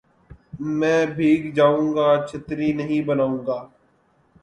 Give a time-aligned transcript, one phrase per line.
[0.79, 3.59] میں بھیگ جاؤں گا چھتری نہیں بناؤں گا